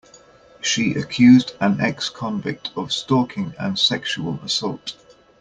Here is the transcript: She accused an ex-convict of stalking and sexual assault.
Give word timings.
She 0.61 0.95
accused 0.95 1.53
an 1.59 1.79
ex-convict 1.79 2.71
of 2.75 2.91
stalking 2.91 3.53
and 3.59 3.77
sexual 3.77 4.39
assault. 4.43 4.95